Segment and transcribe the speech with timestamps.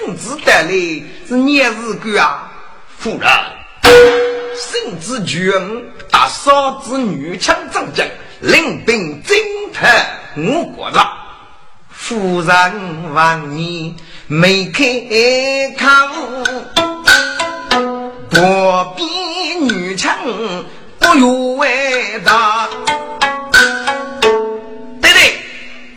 [0.00, 0.70] 圣旨带来，
[1.28, 2.50] 是年日贵啊！
[2.96, 3.30] 夫人，
[4.56, 5.52] 圣旨君
[6.10, 8.06] 大嫂子女强将，
[8.40, 9.36] 领兵征
[9.74, 9.86] 讨
[10.36, 11.18] 我国了
[11.90, 13.94] 夫人望你
[14.26, 14.84] 没开
[15.78, 15.84] 口，
[18.30, 19.04] 不比
[19.60, 20.16] 女强
[20.98, 22.70] 不如为大。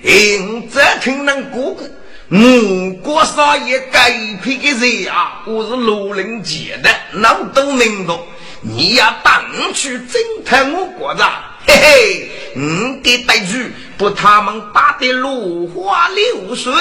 [0.06, 1.90] 应则听人哥哥，
[2.36, 4.10] 我国少爷该
[4.42, 8.18] 配的人啊，我是罗林杰的，那都明白。
[8.62, 11.24] 你要当去征讨我国的，
[11.68, 16.74] 嘿嘿，你的带去不他们打得落花流水。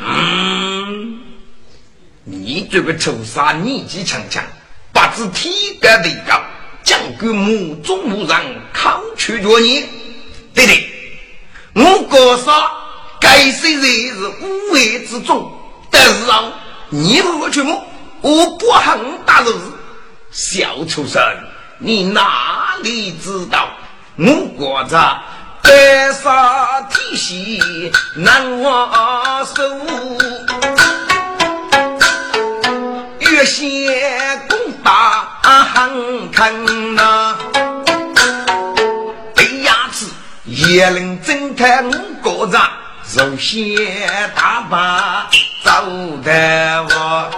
[0.00, 1.20] 嗯，
[2.24, 4.42] 你这个臭傻，年纪轻轻，
[4.92, 6.42] 不知体格的高，
[6.82, 8.36] 将军目中无人，
[8.72, 9.84] 抗拒着你，
[10.52, 10.90] 对对。
[11.74, 12.52] 我国说，
[13.24, 15.50] 该谁人是无为之众？
[15.90, 16.52] 但是啊，
[16.90, 17.82] 你如何去摸？
[18.20, 19.46] 我不恨大日。
[20.30, 21.22] 小畜生，
[21.78, 23.66] 你哪里知道？
[24.16, 25.18] 我国着
[25.62, 29.54] 白杀天喜，难忘手。
[33.20, 35.26] 月仙攻打
[35.74, 37.38] 横坑呐，
[39.34, 40.04] 被压制
[40.44, 41.90] 也能挣开我
[42.22, 42.60] 国着。
[43.14, 43.76] 首先
[44.34, 45.30] 大把
[45.64, 45.70] 走
[46.24, 47.30] 得我，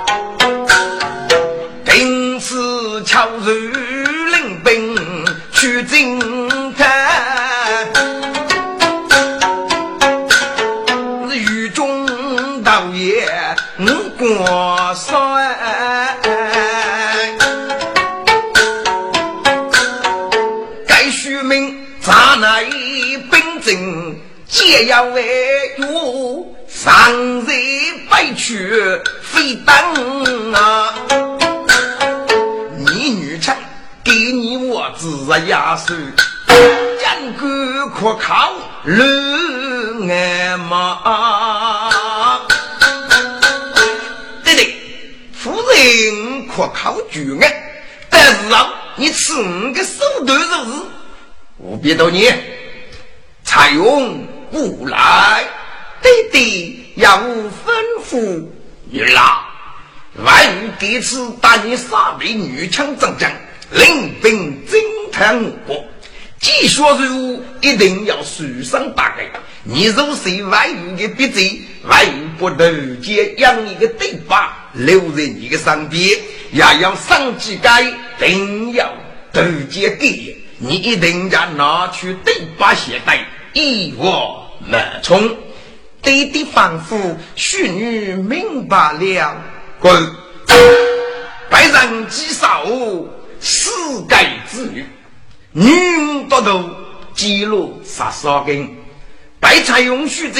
[1.84, 2.54] 定是
[3.04, 4.96] 巧如领兵
[5.52, 6.18] 去侦
[6.78, 6.88] 探，
[11.30, 13.28] 雨中导演
[13.76, 13.84] 我
[14.16, 15.45] 国帅。
[24.56, 27.12] 皆要为我上
[27.42, 27.46] 日
[28.08, 28.72] 白去
[29.22, 30.94] 非等啊！
[32.78, 33.54] 你女臣
[34.02, 35.94] 给你我子压岁，
[36.48, 42.40] 将官可靠乱爱吗？
[44.42, 44.74] 对对，
[45.34, 50.86] 夫人可靠绝爱，但是啊，你吃我个手段如何？
[51.58, 52.42] 我别多年，
[53.44, 54.26] 采用。
[54.50, 55.44] 不来，
[56.02, 57.52] 爹爹要吩
[58.04, 58.46] 咐
[58.90, 59.48] 你啦！
[60.24, 63.30] 万一第次打你三位女强将将，
[63.70, 64.80] 领兵征
[65.12, 65.84] 讨我国，
[66.40, 69.28] 既说如一定要受伤大概。
[69.64, 72.64] 你若是万一的笔罪，万一不投
[73.02, 76.18] 接养你的对把留在你的身边，
[76.52, 78.90] 也要上几改，定要
[79.32, 83.26] 投接给你，一定要拿去对把携带。
[83.56, 85.34] 一我满冲，
[86.02, 89.42] 爹爹仿佛淑女明白了，
[89.80, 90.12] 滚！
[91.48, 92.66] 白人击少，
[93.40, 93.70] 世
[94.10, 94.16] 界
[94.50, 94.84] 之女，
[95.52, 96.70] 女多多，
[97.14, 98.68] 记录杀杀根。
[99.40, 100.38] 白菜用许子，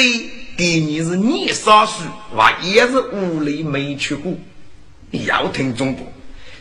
[0.55, 2.03] 第二是年少时，
[2.35, 4.31] 我也是屋里没去过。
[5.09, 6.05] 要听中国，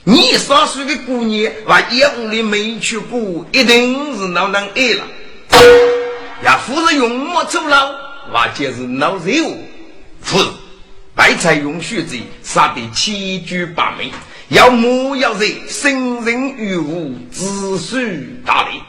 [0.05, 5.96] 你少时的姑娘，我也屋里没去过，一定是老能爱了。
[6.45, 7.93] 呀，夫人用墨走了，
[8.31, 9.59] 我就是老肉。
[10.21, 10.49] 夫人，
[11.15, 14.11] 白菜用血子杀得七绝八美，
[14.49, 18.83] 要木要人，生人于物，子孙大利。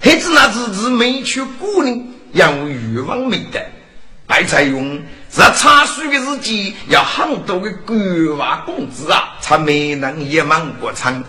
[0.00, 3.64] 孩子那子子没去过呢，要欲望没得。
[4.26, 11.24] 白菜用在查书的日间，要很多的官娃公子啊，才没能一满过场。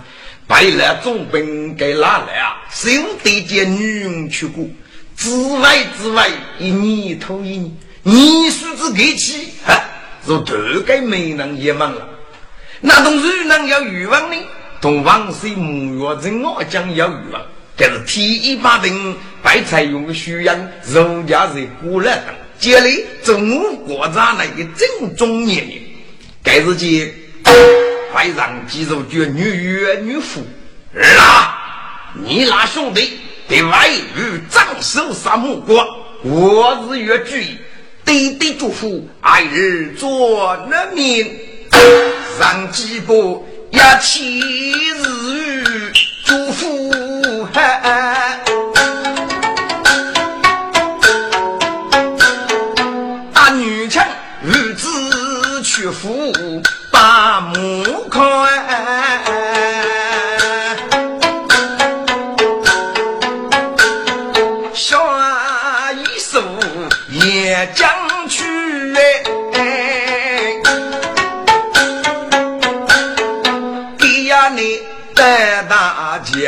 [0.47, 2.91] 白兰总兵给拿来啊，兄
[3.23, 4.65] 弟见女人去过。
[5.19, 5.29] 之
[5.59, 6.29] 外之外，
[6.59, 9.83] 一年头一年，年数之给起，哈，
[10.25, 10.55] 若头
[10.87, 12.07] 该没能也忙了。
[12.79, 14.37] 那种如能要欲望呢？
[14.79, 17.41] 同王水木月镇我将要欲望，
[17.75, 19.13] 但是天一把定，
[19.43, 22.89] 白菜用的修养，儒家在古来等，接来
[23.21, 25.81] 中我国家那个正宗年龄，
[26.41, 27.13] 该日间
[28.13, 30.47] 会让肌肉绝女岳女妇，
[30.93, 31.57] 啦，
[32.13, 33.19] 你那兄弟。
[33.49, 35.83] 对外与张守杀木国，
[36.21, 37.57] 我日月聚，
[38.05, 41.25] 对对祝福，爱日做人民，
[42.39, 45.03] 上几步一起日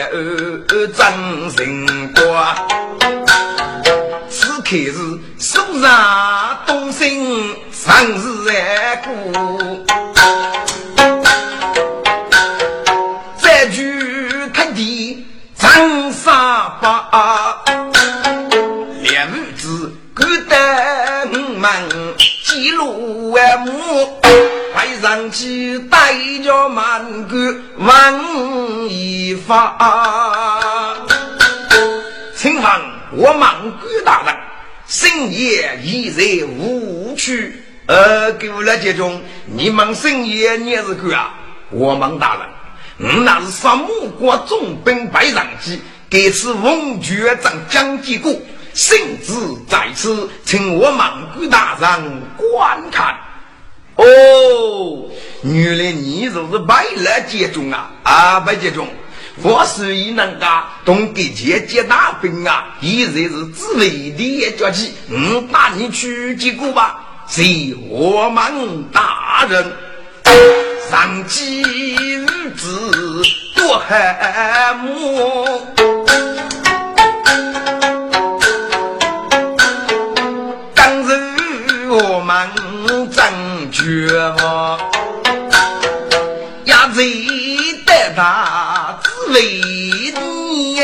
[0.09, 0.98] 二真
[1.57, 2.21] 人过，
[4.30, 9.12] 此刻是苏上东兴生日哎过，
[13.38, 15.25] 再去看地
[15.56, 17.63] 长沙把
[19.01, 19.92] 两子。
[20.13, 21.71] 古代们
[22.44, 23.71] 记录万母，
[25.01, 26.13] 上去带
[26.44, 30.95] 着满个文艺发。
[32.36, 32.63] 请问
[33.12, 34.36] 我蒙古大人，
[34.88, 41.33] 深夜已在无趣，呃，够了这种，你们深夜你是干啊？
[41.71, 48.31] 我蒙大人，我那是杀木国重兵白上去，给此文爵长将军过。
[48.74, 49.33] 圣旨
[49.68, 51.06] 在此，请我蒙
[51.36, 52.81] 古大人观。
[54.01, 55.09] 哦，
[55.44, 57.92] 原来你就是白来接中啊！
[58.03, 58.88] 啊，白接中，
[59.44, 60.45] 我虽然能够
[60.83, 64.94] 同给姐姐大兵啊，依然是自卫的脚气。
[65.09, 67.07] 嗯，那你去结果吧。
[67.27, 67.42] 是
[67.88, 69.71] 我们大人
[70.89, 73.21] 上级日子
[73.56, 75.91] 多汉母。
[84.01, 84.80] 绝望，
[86.65, 87.03] 压在
[87.86, 89.44] 得大滋味
[90.12, 90.81] 你，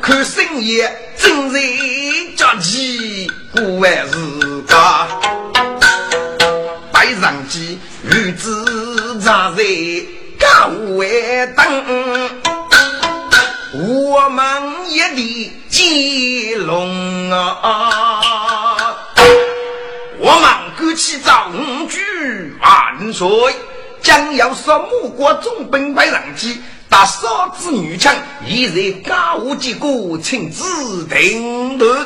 [0.00, 0.88] 看深夜
[1.18, 1.60] 正在
[2.36, 5.08] 家起过完日家，
[6.92, 9.64] 摆上机日子常在
[10.38, 11.66] 高外等。
[13.74, 14.44] 我们
[14.88, 18.96] 一地接龙啊！
[20.18, 21.50] 我们鼓起造
[21.88, 23.28] 句万岁，
[24.00, 26.56] 将要说木国总兵派上去
[26.88, 28.14] 打少子女强，
[28.46, 30.64] 已在高屋结果，请指
[31.08, 31.96] 定夺。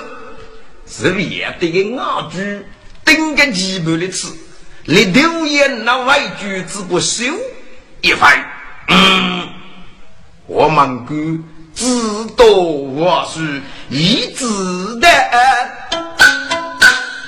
[0.86, 2.66] 是别的个阿句，
[3.04, 4.28] 顶个基本的词，
[4.84, 7.24] 连留言那外句子不修
[8.00, 8.44] 一番。
[8.88, 9.48] 嗯，
[10.46, 11.14] 我们鼓。
[11.74, 11.86] 知
[12.36, 15.08] 道我是一子的，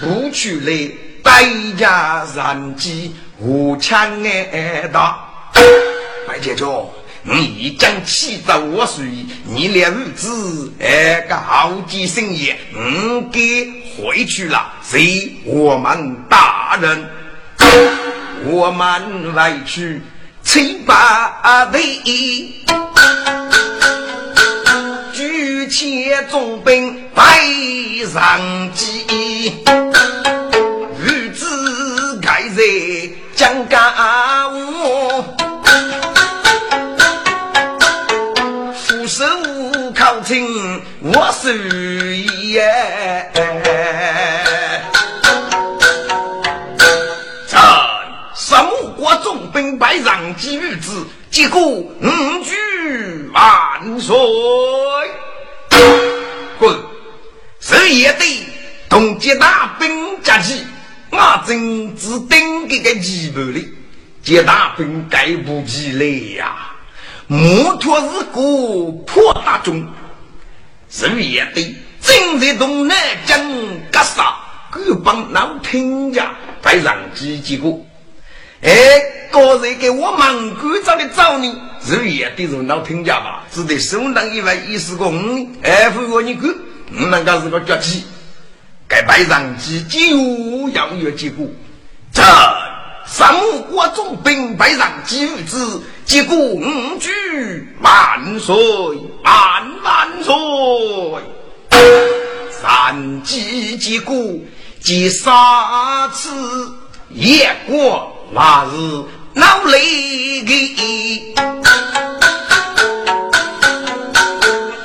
[0.00, 0.90] 不去来
[1.22, 1.44] 代
[1.78, 5.18] 价人机无枪挨打。
[6.28, 6.64] 白姐姐，
[7.22, 9.06] 你将气着我水，
[9.44, 17.08] 你两子哎个好几生意，你给回去了，随我们大人，
[18.44, 20.02] 我们外去
[20.42, 21.80] 七八队。
[25.76, 27.24] 切重兵摆
[28.12, 29.52] 上机，
[31.04, 32.62] 日子改在
[33.34, 35.24] 江家屋，
[38.72, 39.24] 俯首
[39.96, 40.46] 靠亲
[41.00, 42.62] 我是爷。
[47.48, 47.60] 臣
[48.36, 51.88] 什么国重兵摆上机日子，结果五
[52.44, 54.14] 句万岁。
[56.58, 56.76] 滚！
[57.60, 58.24] 日夜得
[58.88, 60.64] 同接大兵夹击，
[61.10, 63.68] 我真只等这个机会哩。
[64.22, 66.70] 接大兵该不起来呀！
[67.26, 69.86] 摩托是个破大中，
[70.90, 73.40] 日夜得正在东南江
[73.90, 74.36] 格杀，
[74.70, 77.68] 各帮老听家摆上几几个。
[78.64, 81.54] 哎，个人给我蒙古找的找你，
[81.86, 86.48] 日夜得从老听家吧，只得手当一万一十个五，哎，不过你看，
[86.88, 88.04] 你那个是个脚气，
[88.88, 91.46] 该摆上几就要有结果。
[92.10, 92.22] 这
[93.04, 93.34] 三
[93.70, 96.64] 国总兵摆上几子，结果五
[96.98, 98.56] 句万岁
[99.22, 100.34] 万万岁，
[102.50, 104.16] 三击结果
[104.82, 105.34] 第三
[106.14, 106.30] 次
[107.10, 108.13] 也过。
[108.34, 111.34] 那是闹雷的，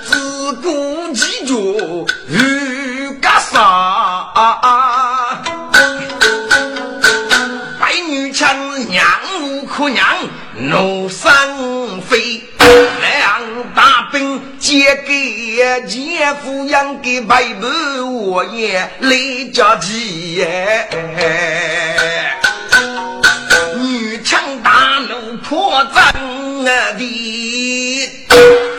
[0.05, 2.05] 自古，
[7.79, 8.55] 白女强
[8.87, 9.03] 娘
[9.67, 10.05] 哭娘
[10.55, 13.41] 怒生飞，两
[13.73, 20.45] 大兵结给姐夫养给白婆，我也累家计。
[25.69, 26.99] 怒破阵的，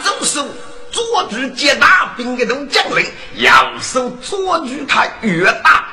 [0.03, 0.45] 左手
[0.91, 3.07] 捉住接大兵的都将领，
[3.37, 3.49] 右
[3.81, 5.87] 手捉住他越大，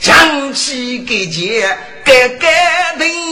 [0.00, 2.48] 将其给接给给
[2.98, 3.22] 的。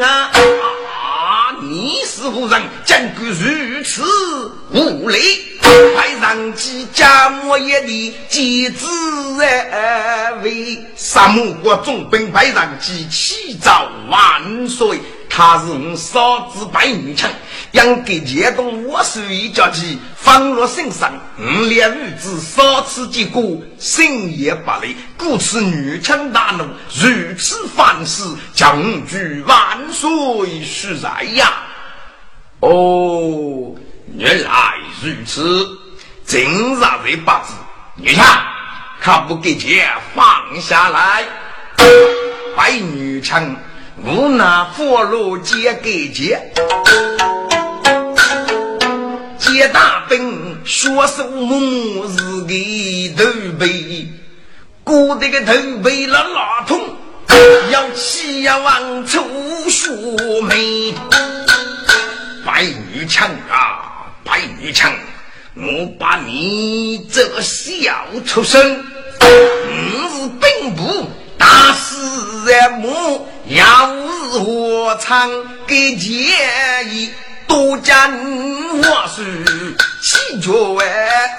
[0.00, 0.30] 啊！
[1.84, 2.62] 你是何人？
[2.86, 4.02] 竟敢如此
[4.70, 5.18] 无礼！
[5.94, 8.86] 派上几家莫业的机子
[9.44, 10.32] 哎！
[10.42, 14.98] 为沙漠国总兵派上几起早万岁！
[15.28, 17.30] 他是我嫂子白女强，
[17.72, 23.40] 养给钱东我手一家鸡，放落身上，五两日子少吃几个，
[23.78, 24.96] 深夜不累。
[25.18, 26.64] 故此女强大怒，
[26.94, 28.22] 如此反事，
[28.54, 31.52] 将军万岁是在呀！
[32.64, 33.74] 哦，
[34.16, 34.50] 原来
[35.02, 35.68] 如此，
[36.24, 37.52] 今日为八字，
[37.96, 38.26] 女强
[39.02, 40.24] 可不给钱放
[40.62, 41.24] 下来，
[42.56, 43.54] 白女强。
[44.02, 46.40] 无奈佛罗接给接，
[49.38, 54.08] 接大兵学手木是个头背，
[54.82, 55.52] 古代个头
[55.82, 56.80] 背了拉通，
[57.70, 59.20] 要起要往出
[59.68, 59.90] 学
[60.48, 60.94] 眉。
[62.54, 64.94] 白女枪啊，白女枪，
[65.56, 68.78] 我把你这个小畜生，
[69.68, 71.96] 你是兵部大师
[72.78, 73.26] 母。
[73.48, 73.88] 要
[74.32, 75.28] 是我唱
[75.66, 77.10] 给建议，
[77.48, 78.08] 多讲
[78.78, 81.36] 我是七绝哎！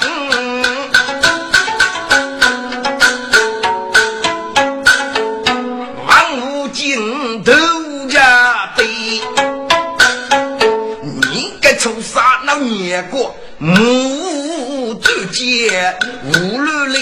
[12.95, 17.01] 老年过，母子间无路嘞！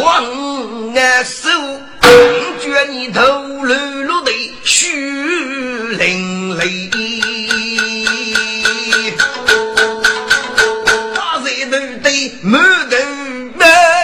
[0.00, 0.24] 望
[0.94, 1.48] 俺手，
[2.60, 3.20] 觉你头
[3.62, 3.74] 颅
[4.04, 4.30] 颅的
[4.64, 4.88] 血
[5.98, 6.90] 淋淋，
[11.14, 12.08] 大热头的
[12.42, 12.52] 满
[12.88, 12.96] 头
[13.56, 13.60] 满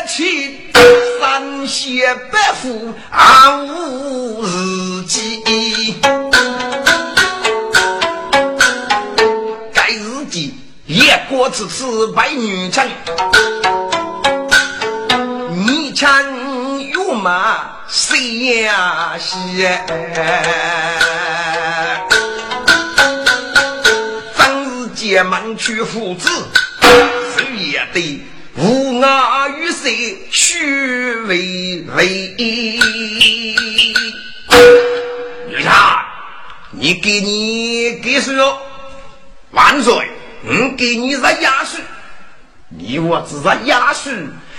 [0.07, 0.71] 气，
[1.21, 4.43] 三血百夫啊无
[11.51, 12.89] 此次白女城。
[15.95, 19.85] 枪与马谁呀先？
[24.37, 26.29] 张日结盟去父子，
[27.37, 28.23] 谁也得
[28.59, 32.37] 无我与谁须为为。
[35.49, 36.07] 女侠，
[36.71, 38.57] 你给你给谁哟？
[39.51, 40.09] 万岁，
[40.45, 41.81] 我给你是压岁，
[42.69, 44.13] 你我只是压岁。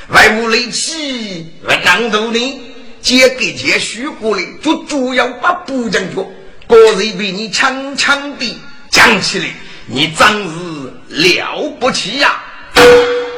[0.10, 2.62] 外无雷气，外当头呢？
[3.00, 6.26] 借给借许过来，就主要把补将军，
[6.68, 8.60] 个人被你强强的
[8.90, 9.46] 讲起来，
[9.86, 12.42] 你真是了不起呀！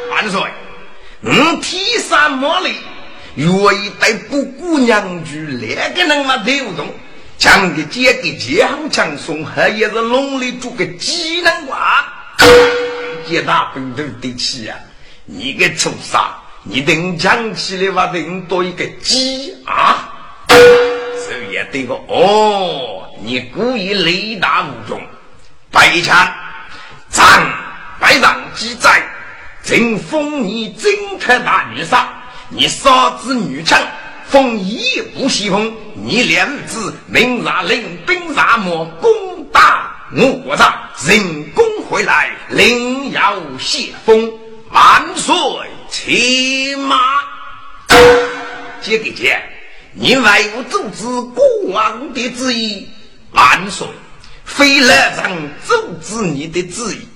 [0.10, 0.42] 万岁，
[1.22, 2.74] 我天山莫里
[3.36, 3.48] 愿
[3.84, 6.88] 意带不姑娘去，那个人嘛推不动，
[7.38, 12.21] 讲的借给借好强松，还也是农里做个技能话，
[13.28, 14.76] 一大本都得起呀！
[15.26, 16.20] 你个畜生！
[16.64, 20.14] 你等讲起来话，等多一个鸡啊！
[20.48, 25.02] 这也对个哦，你故意雷打无中，
[25.72, 26.16] 白枪
[27.10, 27.26] 张
[28.00, 29.02] 白让鸡在，
[29.64, 32.10] 曾封你正太大女杀，
[32.50, 33.80] 你杀之女枪，
[34.28, 44.32] 封一不西风，你两子明日领兵杀魔，攻打我国大，人工回来，另要谢封
[44.70, 45.34] 万岁。
[45.90, 46.98] 骑马，
[48.82, 49.42] 接给接，
[49.94, 51.04] 你为我阻止
[51.34, 52.90] 国王的旨意，
[53.32, 53.88] 万岁！
[54.46, 55.32] 非来让
[55.66, 57.08] 阻止你的旨意，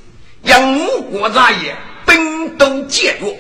[0.44, 1.76] 让我国大爷
[2.06, 3.38] 兵都解决，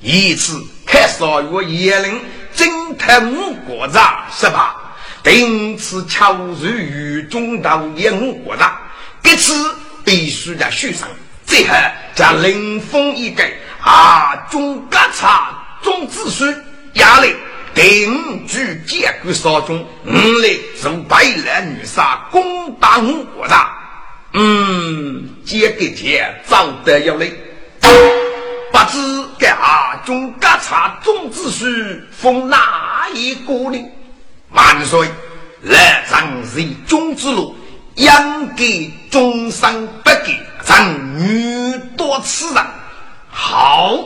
[0.00, 2.20] 以此开少月严令
[2.54, 4.76] 征讨我国大十八，
[5.24, 8.80] 定此巧入狱中道也我国大，
[9.22, 11.08] 这次必须得续上，
[11.46, 11.74] 最后
[12.14, 13.52] 将临风一改。
[13.80, 14.34] 啊！
[14.50, 17.34] 中格差，中子孙压力，
[17.72, 20.50] 定居监管少中，五来
[20.82, 23.72] 从白兰女杀攻打我国大。
[24.34, 27.30] 嗯，接给接，早得要来。
[27.80, 31.64] 不知该阿中格差种子树
[32.10, 33.78] 封哪一个呢？
[34.50, 35.08] 万岁！
[35.62, 37.56] 来长是中之路，
[37.98, 42.64] 养给终生不给，长女多此人。
[43.28, 43.98] 好，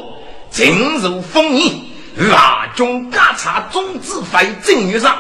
[0.50, 1.90] 进入封印，
[2.32, 5.16] 阿中格差种子非正女上，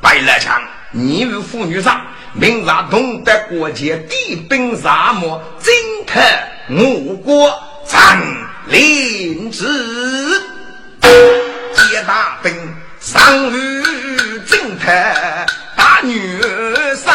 [0.00, 2.00] 白来强，你与妇女上。
[2.34, 5.74] 明日东德国界，地兵沙漠，征
[6.06, 6.20] 克
[6.68, 7.50] 我国
[7.86, 8.18] 长
[8.66, 10.42] 林子，
[11.00, 12.54] 接大兵
[13.00, 13.58] 上路
[14.46, 14.86] 征克
[15.76, 16.40] 大女
[16.96, 17.14] 山，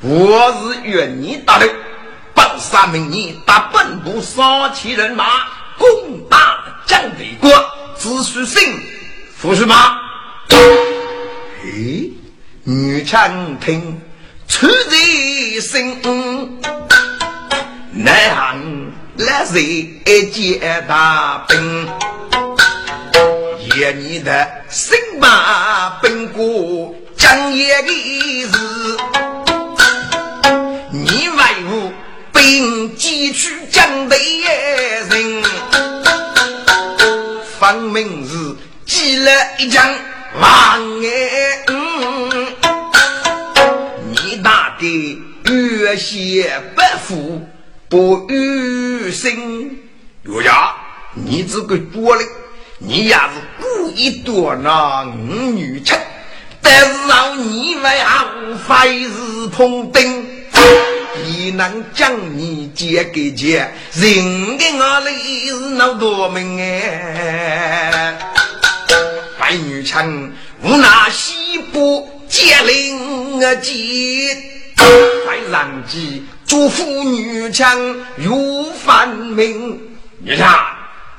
[0.00, 1.68] 我是愿你大刘，
[2.32, 5.24] 本山明年打本部杀起人马，
[5.76, 5.88] 攻
[6.30, 7.50] 打江北国，
[7.98, 8.62] 只需胜，
[9.42, 9.98] 不是吗？
[11.60, 12.12] 嘿，
[12.62, 14.00] 女枪听，
[14.46, 16.00] 出贼声，
[17.90, 21.88] 南行来谁接大兵？
[23.76, 26.94] 爷你的新马奔过。
[27.16, 28.46] 江夜的，
[32.48, 35.42] 兵击去江北人？
[37.58, 38.56] 分明是
[38.86, 39.86] 击了一将
[40.40, 40.80] 王
[41.66, 42.46] 嗯，
[44.12, 47.46] 你打的越血不服
[47.90, 49.82] 不与心，
[50.22, 50.72] 岳家，
[51.12, 52.24] 你这个拙嘞，
[52.78, 53.20] 你也是
[53.60, 56.00] 故意夺那五女妾。
[56.62, 57.92] 但是让你们
[58.46, 60.26] 无非是碰钉，
[61.50, 68.18] 能将你借给借，人的我里是闹多命哎！
[69.38, 70.32] 白女枪
[70.62, 73.72] 无那西部接令啊接，
[75.26, 79.80] 白狼姬祝福女枪如反命。
[80.18, 80.54] 你看，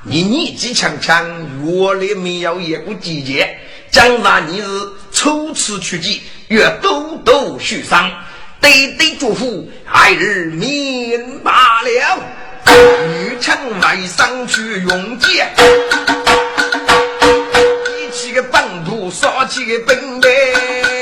[0.02, 1.26] 你年纪强强，
[1.64, 3.58] 月里没有一个季节，
[3.90, 4.66] 将来你是。
[5.12, 8.10] 初次出击，越多多受伤，
[8.60, 12.18] 对对祝福，孩儿明白了。
[12.66, 15.46] 女枪外上去永结，
[17.98, 20.99] 一起个本土杀起个本呗。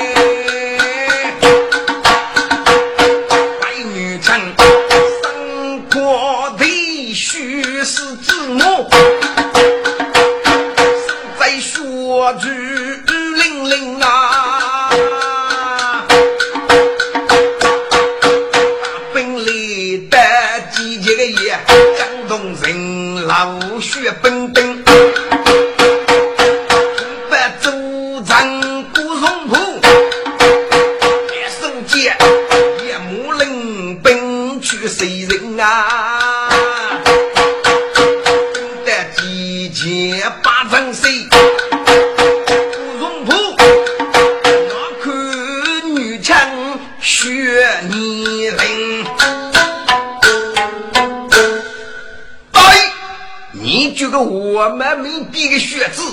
[54.59, 56.03] 我们没比个学子，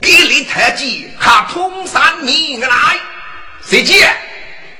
[0.00, 2.68] 给你太极他通山命来，
[3.60, 4.08] 谁见？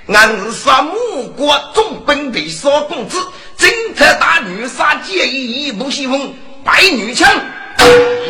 [0.06, 3.18] 俺是杀木国总本的少公子，
[3.56, 6.32] 正特大女杀建议一不西风，
[6.64, 7.28] 白女枪。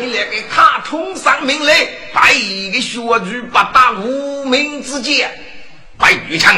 [0.00, 5.30] 你来给他通上命来，白一个学举不打无名之剑，
[5.98, 6.56] 白女枪。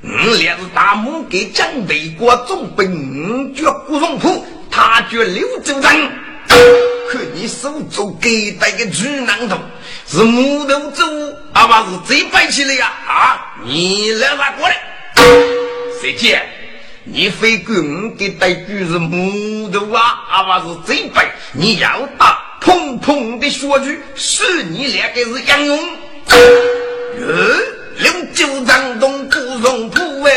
[0.00, 6.10] 你俩是大木给蒋北国总本，五绝古松铺，他绝刘州人。
[7.14, 9.56] 看你手中给带个巨囊头，
[10.04, 11.06] 是木头做，
[11.52, 12.92] 阿爸是最白起来呀！
[13.06, 14.76] 啊，你来啥过来？
[16.00, 16.42] 谁见？
[17.04, 20.24] 你非给我给带具是木头啊？
[20.28, 25.78] 阿爸是最白，你要打砰砰的说句，是你两个是杨勇。
[26.26, 27.56] 呃，
[27.96, 30.32] 六九张东不容铺哎。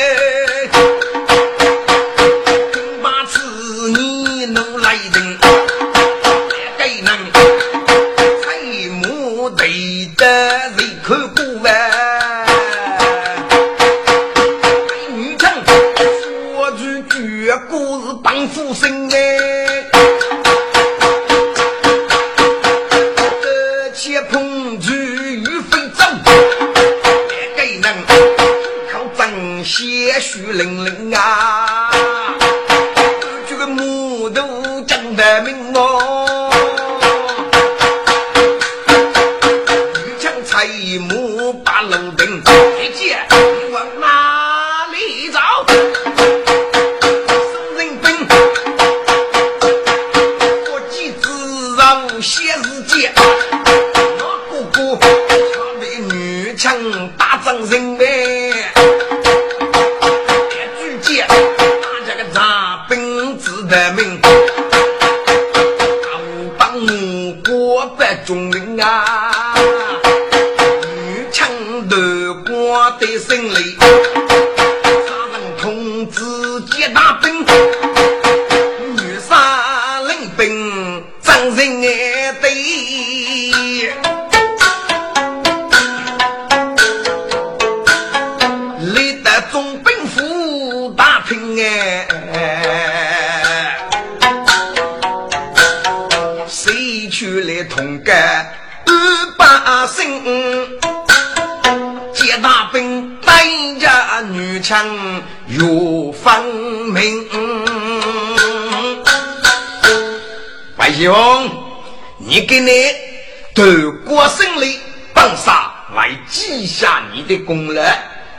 [67.50, 69.56] 我不中用啊！
[71.08, 71.50] 女强
[71.88, 71.98] 男
[72.50, 73.77] 我的生理。
[105.58, 106.44] 有分
[106.94, 107.28] 明，
[110.76, 111.50] 白兄，
[112.18, 112.72] 你给你
[113.56, 113.66] 夺
[114.06, 114.80] 国胜利，
[115.16, 117.82] 当杀来记下你的功劳。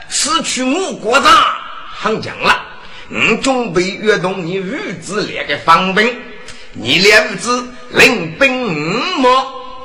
[0.07, 1.33] 此去我国长
[1.91, 2.63] 很强了，
[3.09, 6.15] 我准备阅动你儿子两个方兵，
[6.71, 9.29] 你两子领兵五马，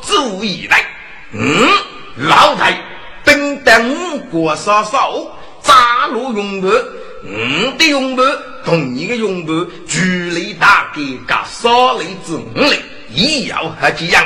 [0.02, 0.84] 足以来。
[1.32, 1.68] 嗯，
[2.16, 2.80] 老太
[3.24, 6.68] 兵得我国杀手，扎入永不。
[7.26, 8.22] 我的拥抱
[8.66, 14.22] 同你的拥抱，距离大概隔少里之五里，也要和几样。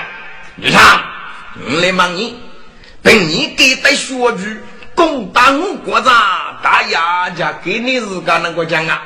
[0.56, 1.00] 女长，
[1.70, 2.36] 我来问你，
[3.04, 4.56] 凭你给的学句，
[4.96, 9.00] 攻打我国家，大牙家给你自个能够讲啊？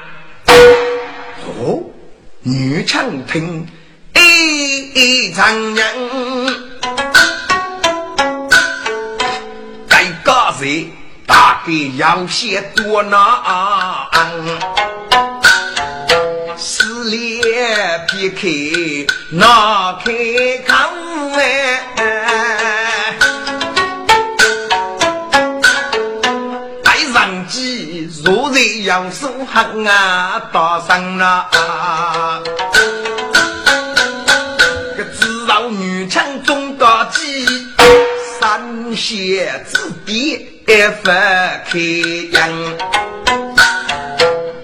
[0.47, 1.83] 哦，
[2.41, 3.67] 女强听，
[4.15, 5.87] 一长人，
[9.87, 10.91] 该干谁？
[11.27, 13.19] 大概要些多难，
[16.57, 18.49] 四脸撇开
[19.31, 20.13] 那开
[20.67, 20.75] 口
[21.37, 23.15] 哎，
[26.83, 31.49] 带上机若在杨树恨啊，打上了，
[34.97, 37.47] 个知道女强中大计，
[38.41, 40.52] 三仙之地。
[40.73, 41.15] 一分
[41.69, 41.79] 开
[42.33, 42.51] 阳，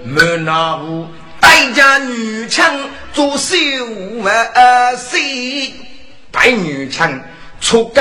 [0.07, 1.07] 满那屋
[1.39, 2.75] 带家女枪
[3.13, 3.55] 做秀
[4.25, 5.75] 儿戏，
[6.33, 7.23] 带女枪
[7.61, 8.01] 出街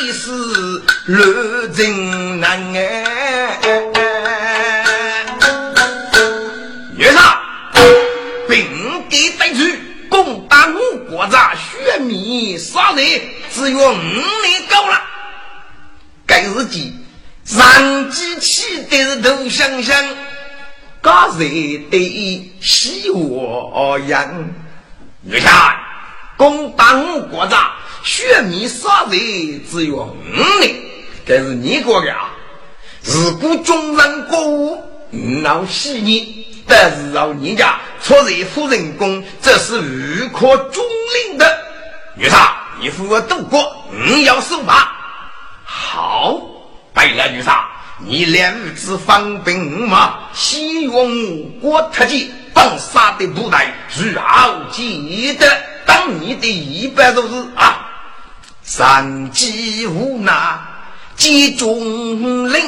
[0.00, 0.30] 一时
[1.08, 3.60] 乱真难哎。
[6.96, 7.38] 女杀，
[8.48, 8.66] 并
[9.10, 13.20] 给带去攻打我国家，血迷杀人，
[13.52, 15.02] 只有五年够了。
[16.34, 16.92] 该日记，
[17.44, 20.04] 上机气的是头香香，
[21.00, 21.44] 高热
[21.92, 24.52] 的喜我样。
[25.20, 25.76] 你看，
[26.36, 27.70] 攻打我国家，
[28.02, 29.20] 血米杀人
[29.70, 30.74] 只有五年，
[31.24, 32.32] 这是你国的啊。
[33.04, 34.82] 如果中人国务
[35.40, 40.84] 闹喜你，但是让人家出人夫人宫，这是无可中
[41.28, 41.46] 领的。
[42.16, 44.90] 女杀，你扶我渡过，你要受罚。
[45.64, 46.40] 好，
[46.92, 47.66] 白来女杀，
[47.98, 53.58] 你两子方兵马，西用国特技，帮杀的部队，
[53.96, 55.46] 如好记得
[55.86, 57.88] 当你的一百多日啊，
[58.62, 60.32] 三击无奈。
[61.16, 62.60] 集中领，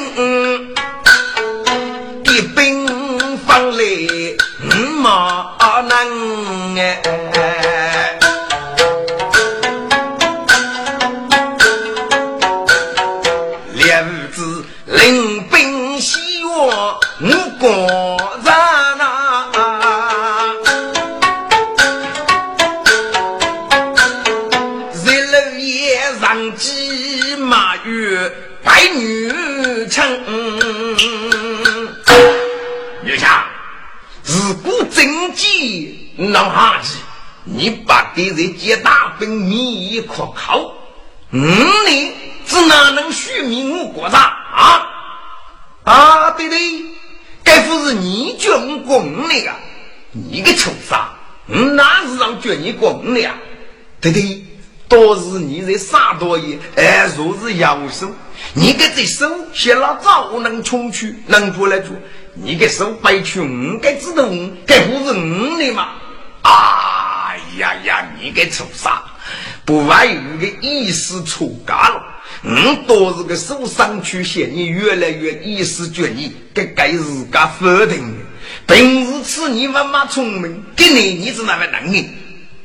[2.23, 3.83] 一兵方来
[4.63, 7.01] 五马能哎，
[38.17, 40.73] 你把敌人接大兵灭可靠，
[41.31, 41.41] 嗯，
[41.87, 42.11] 你
[42.47, 44.87] 只哪能续命我国家啊？
[45.83, 46.57] 啊，对对，
[47.43, 49.55] 该不是你叫我过五年啊？
[50.11, 53.37] 你个畜生，哪是让叫你过五年啊？
[54.01, 54.43] 对对。
[54.89, 58.09] 都是你在杀多爷，哎，若是要手，
[58.53, 61.93] 你给这手写了早能冲去，能过来做，
[62.35, 64.31] 你给手白去五个字头，
[64.65, 65.89] 该不是五的嘛？
[66.41, 67.16] 啊
[67.57, 68.91] 呀呀，你给畜生，
[69.65, 72.03] 不外有个意思出家了，
[72.43, 78.15] 嗯，都是个手上去写，你越来越意思觉你该该自家否定。
[78.65, 82.09] 平时吃你妈妈聪明，给你你是那么能力。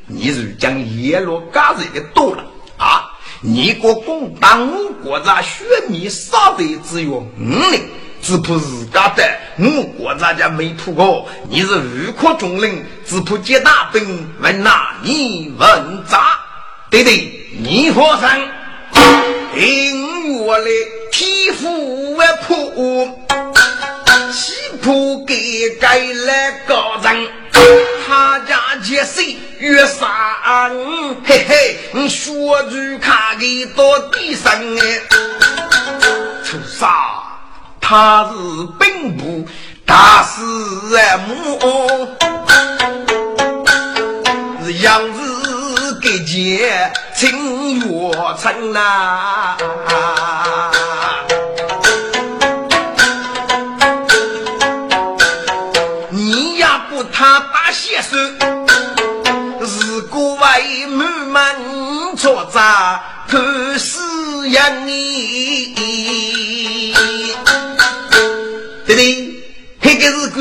[0.06, 2.44] 你是将叶落嘎子的多了
[2.76, 3.12] 啊！
[3.40, 4.68] 你国共党
[5.02, 7.82] 国家血米杀的只有五年，
[8.22, 9.22] 只怕自家的
[9.58, 11.28] 我国家家没扑过。
[11.50, 16.38] 你是无可中领，只怕接大兵问哪你问咋？
[16.88, 18.40] 对对，你和尚
[19.56, 20.70] 因我的
[21.10, 22.56] 皮肤为破，
[24.32, 27.26] 岂不给该来高人？
[28.06, 30.70] 他家结谁越杀
[31.24, 35.02] 嘿嘿，你说句看给到地上哎，
[36.44, 36.88] 出杀
[37.82, 38.32] 他是
[38.78, 39.44] 兵部
[39.84, 40.40] 大司
[41.26, 42.08] 母，
[44.64, 49.56] 是杨氏给姐请月成呐。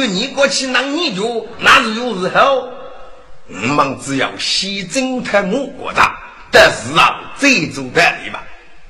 [0.08, 2.70] 你过去那你就，那是有时候。
[3.54, 6.02] 我们只要先征讨我国的，
[6.50, 8.42] 但是啊，再做得力吧。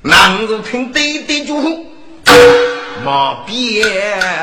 [0.02, 1.68] 能是听对对就好，
[3.02, 3.84] 莫别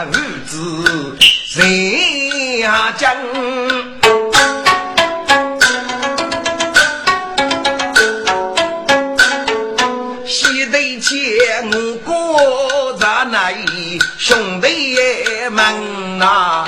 [0.10, 0.14] 无
[0.46, 3.16] 知谁呀讲。
[14.18, 14.96] 兄弟
[15.52, 16.66] 门呐，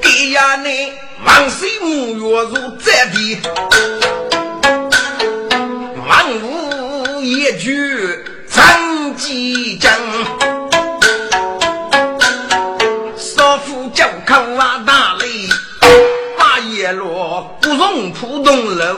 [0.00, 0.92] 给呀你
[1.26, 3.38] 万岁母月如这地，
[6.08, 9.92] 万物一句真吉祥，
[13.16, 15.26] 少妇叫口啊大雷，
[16.38, 18.96] 八叶落不容普通楼。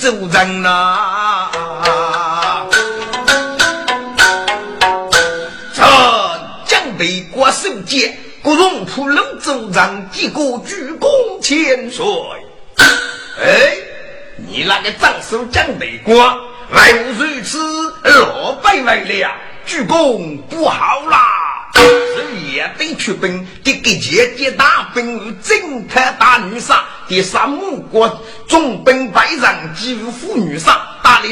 [0.00, 1.19] 走人呐！
[8.42, 12.06] 国荣普龙州人，一个鞠躬千岁。
[13.42, 13.76] 哎，
[14.38, 16.16] 你那个长守江北国，
[16.70, 17.58] 来无如此，
[18.02, 19.30] 老百来了，
[19.66, 21.18] 鞠躬不好啦。
[21.74, 31.28] 是也得出兵，这个姐姐大兵，征讨大女杀，第三目国重兵百人，几乎妇女上，打的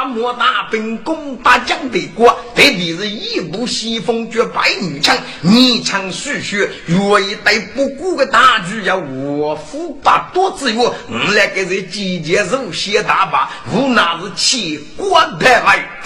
[0.00, 10.94] 沙漠大兵攻打江北国，特别是一部西风绝百女枪，泥枪蓄血，若一带不顾的大局要我夫把多之月，我
[11.34, 16.00] 来给这集结手写大把，无那是起国台来，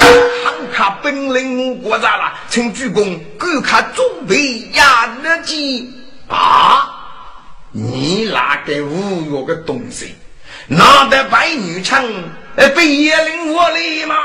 [0.44, 2.32] 汉卡本领我国咋了？
[2.50, 5.88] 请鞠躬，观看准备压日记
[6.26, 6.90] 啊！
[7.70, 10.16] 你那个无药的东西！
[10.66, 12.04] 拿得白女枪，
[12.56, 14.16] 呃，被叶灵我来吗？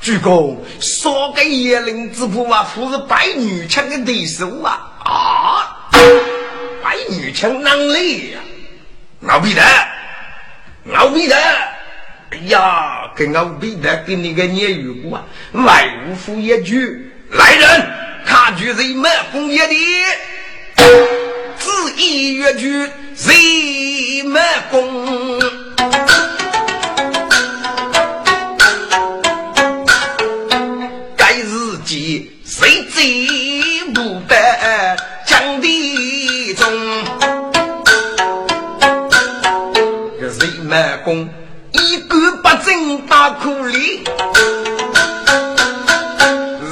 [0.00, 4.90] 主公，说给叶灵之父啊，不是白女枪的对手啊！
[5.04, 5.76] 啊，
[6.82, 8.40] 白女枪哪来呀？
[9.20, 9.62] 老彼得，
[10.84, 11.36] 老彼得，
[12.30, 17.90] 哎呀，跟老彼得跟那个聂玉姑啊，外无夫一句，来人，
[18.26, 19.74] 他举人满红叶的，
[21.58, 25.61] 子一越举人满弓。
[31.16, 34.36] 该日记谁最不得
[35.26, 36.64] 讲的中？
[40.20, 41.28] 这谁满功
[41.72, 44.04] 一个不正大苦力，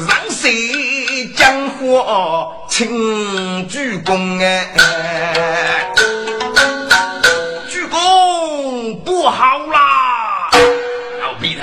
[0.06, 5.79] 让谁讲话请鞠躬哎？
[9.20, 10.48] 不好啦，
[11.20, 11.62] 老皮特，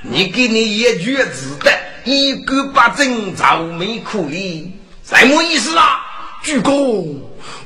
[0.00, 1.70] 你给你一句子的，
[2.04, 4.72] 一个八针早没可以，
[5.04, 6.00] 什么意思啊？
[6.42, 7.18] 鞠躬，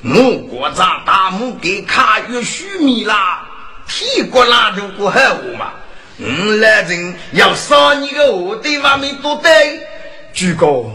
[0.02, 3.46] 我国长大母给卡月须米啦，
[3.86, 5.20] 屁股拉就不好
[5.56, 5.70] 嘛。
[6.18, 9.86] 嗯，来人要杀你个我对方面都对，
[10.32, 10.86] 鞠躬，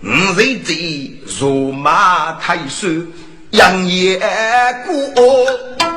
[0.00, 0.72] 嗯，谁在
[1.26, 2.86] 戎马太守
[3.50, 4.20] 杨业
[4.86, 5.93] 过？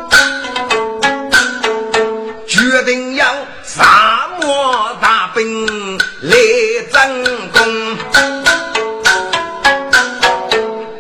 [2.70, 3.26] 决定要
[3.64, 6.36] 沙漠大兵来
[6.92, 7.98] 争功，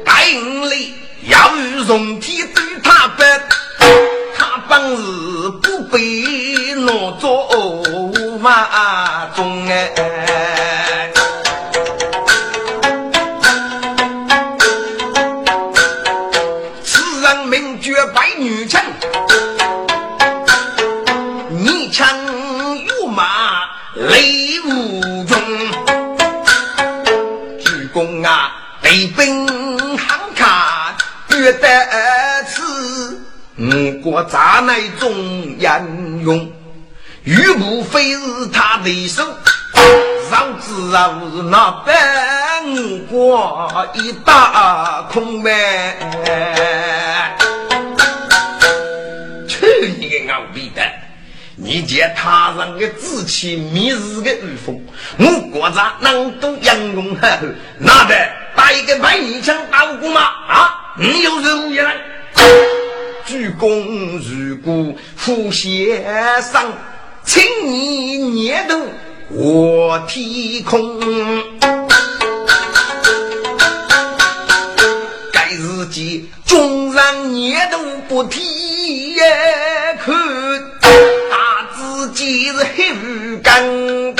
[0.05, 3.23] 大营里要与 rom 体对他不，
[4.37, 5.01] 他本事
[5.61, 7.49] 不被挪作
[8.39, 9.91] 马中哎，
[31.53, 33.21] 得此，
[33.57, 36.51] 五国咋乃中英勇？
[37.23, 39.21] 玉不非是他对手，
[40.29, 45.97] 上知啊不是那本国一大空呗！
[51.67, 54.81] 你见他人的志气，迷日的威风，
[55.19, 57.39] 我国家能都英勇呵呵，
[57.77, 58.15] 那得
[58.55, 60.21] 打一个白泥枪打不过吗？
[60.47, 61.93] 啊，你有任务也来，
[63.25, 66.71] 鞠躬如故，副先生，
[67.25, 68.87] 请你念读
[69.27, 70.97] 我天空，
[75.33, 77.77] 该日记众人念读
[78.07, 79.21] 不提也
[79.99, 80.13] 可。
[82.27, 84.13] 你是黑雨刚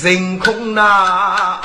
[0.00, 1.58] 人空呐，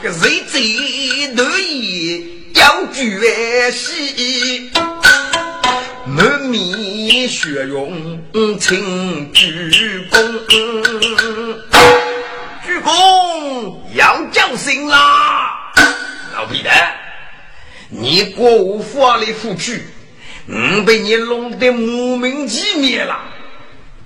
[0.00, 4.70] 个谁最得意要绝戏，
[6.06, 8.22] 满面血容
[8.60, 10.14] 请鞠躬，
[12.64, 15.58] 鞠躬要叫声啦，
[16.36, 16.70] 老皮的，
[17.88, 19.82] 你国无法律扶去。
[20.46, 23.20] 嗯，被你弄得莫名其妙了。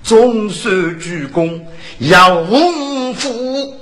[0.03, 1.61] 众神鞠躬，
[1.99, 3.75] 要洪福，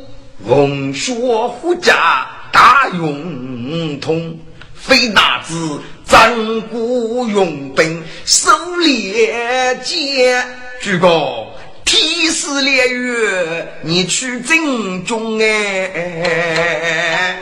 [0.46, 4.40] 文学护家大勇通，
[4.74, 8.50] 非大子战鼓用兵手
[8.82, 10.48] 猎剑。
[10.82, 11.48] 鞠躬，
[11.84, 17.42] 天师烈月，你去正中哎。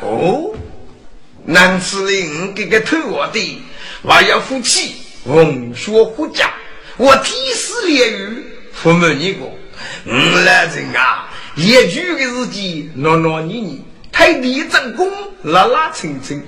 [0.00, 0.54] 哦。
[1.44, 3.62] 男子令给个偷我的，
[4.06, 6.52] 还要夫妻红血护家，
[6.96, 8.46] 我天师炼狱
[8.82, 9.40] 不瞒你个，
[10.06, 15.10] 我来人啊，一句的事情闹闹你你，太地正宫
[15.42, 16.40] 拉拉蹭蹭，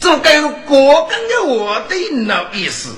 [0.00, 2.94] 这该是过跟的我的那意思，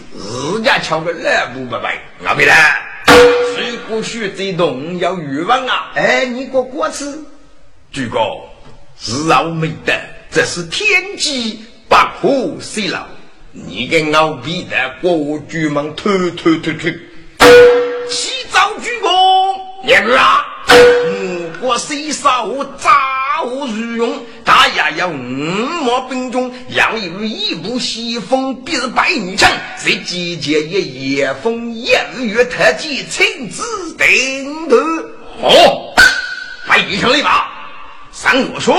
[0.52, 7.24] 人家瞧个来不拜拜，阿妹来，水果学这动要欲望啊，哎，你个果子，
[7.90, 8.20] 举个
[8.98, 9.92] 是老没得，
[10.34, 12.96] 这是天机不可泄露。
[13.52, 16.90] 你给老逼的国举们推推推推，
[18.10, 20.44] 起早鞠躬，年儿啊！
[20.72, 29.48] 五国虽少，我杂物如用，大爷要五毛兵中，要有一部西风，必是百女强。
[29.84, 31.92] 这季节一夜风，一
[32.24, 33.62] 月特技，亲自
[33.96, 34.76] 顶头。
[35.40, 35.94] 好，
[36.66, 37.52] 百女强来吧，
[38.10, 38.74] 三我兄，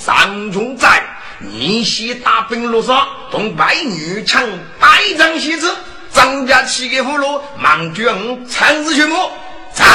[0.00, 1.02] 三中在。
[1.40, 4.42] 你西大兵落沙，同白女强
[4.80, 5.72] 百丈西子，
[6.12, 9.14] 张家七个俘虏，忙卷参子血目，
[9.72, 9.86] 张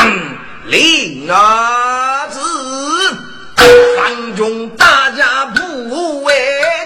[0.67, 2.39] 令儿子，
[3.57, 6.33] 三中大家不为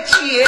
[0.08, 0.48] 艰，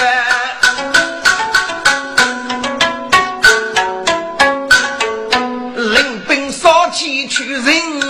[5.76, 8.09] 领兵扫起去人。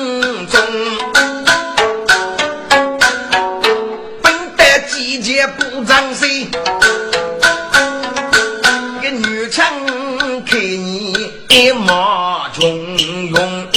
[11.60, 12.98] 你一马穷
[13.28, 13.68] 勇。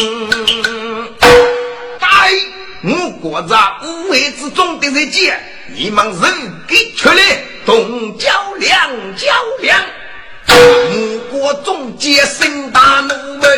[1.99, 2.39] 大爷，
[2.85, 5.37] 我国在五位之中的人杰，
[5.75, 6.23] 你们人
[6.69, 8.31] 给出来东较
[8.61, 9.27] 量较
[9.59, 9.81] 量。
[10.47, 13.09] 我国中杰身大怒
[13.39, 13.51] 门。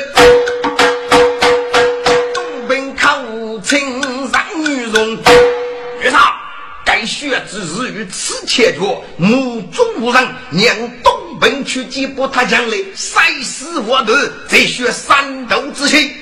[7.07, 8.81] 血之日与此切决，
[9.19, 10.23] 目中无人。
[10.53, 14.13] 让东奔去击破他将来，誓死我头，
[14.49, 16.13] 再学三斗之气。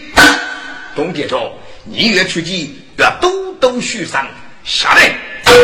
[0.95, 4.27] 东杰说：“你越去击，要多多续上。
[4.65, 5.55] 下来，东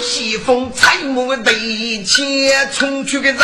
[0.00, 3.38] 西风采木对前冲去个人，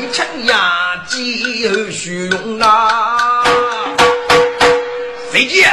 [0.00, 3.44] 一枪压击而虚荣啊！
[5.30, 5.66] 谁接？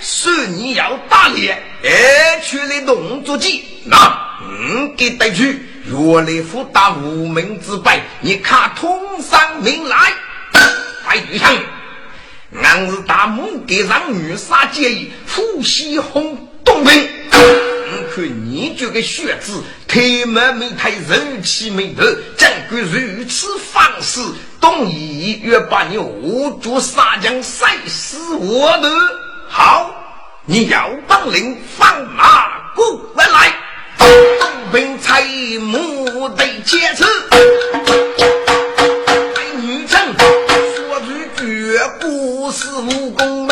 [0.00, 3.96] 是你要打猎？”哎，去了动作机，那
[4.42, 10.12] 嗯，给带去，原来福大无名之辈，你看通上名来，
[11.04, 11.54] 快举枪！
[12.62, 17.08] 俺是大母给让女杀建议，呼吸轰动兵。
[18.14, 22.02] 看你这个血子，太满没太人气没头，
[22.36, 24.20] 怎敢如此方式，
[24.60, 28.88] 东夷越把你五竹杀将赛死我的
[29.48, 29.90] 好。
[30.46, 32.84] 你要当令放马过
[33.16, 33.52] 来，
[34.40, 35.22] 东兵采
[35.60, 37.04] 木得坚持。
[39.36, 39.98] 美女真
[40.74, 43.46] 说句绝不是武功，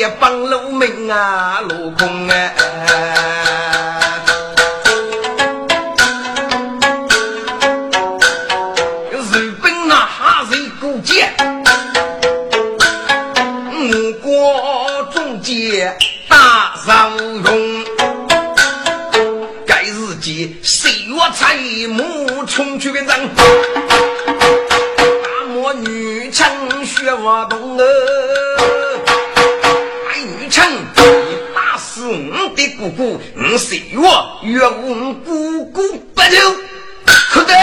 [0.00, 2.52] 街帮路名啊，路空啊！
[9.10, 11.30] 日本那哈人古剑，
[13.76, 15.94] 五国中间
[16.28, 17.84] 大上荣。
[19.66, 21.58] 该日间谁月财
[21.90, 23.44] 木冲去个人，大
[25.52, 26.50] 魔女枪
[26.86, 27.69] 血瓦动
[33.00, 35.80] 姑姑，你谁我岳我姑姑
[36.14, 36.54] 不就？
[37.32, 37.54] 可得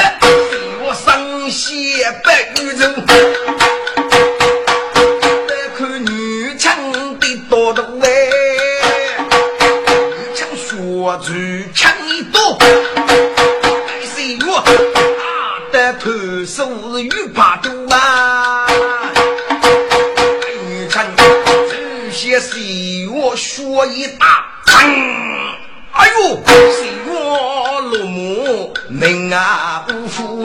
[0.81, 3.05] 我上仙白玉人，
[30.37, 30.43] 不